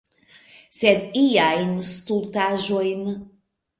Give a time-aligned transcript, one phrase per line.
[0.77, 3.07] Sed iajn stultaĵojn.